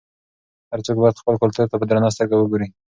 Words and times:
هر 0.71 0.79
څوک 0.85 0.95
باید 1.01 1.19
خپل 1.21 1.35
کلتور 1.43 1.65
ته 1.71 1.75
په 1.79 1.85
درنه 1.89 2.09
سترګه 2.15 2.35
وګوري. 2.37 2.67